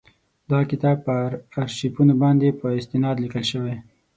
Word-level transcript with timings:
دا 0.51 0.59
کتاب 0.71 0.97
پر 1.05 1.29
آرشیفونو 1.61 2.13
باندي 2.21 2.49
په 2.59 2.67
استناد 2.79 3.15
لیکل 3.23 3.43
شوی. 3.51 3.75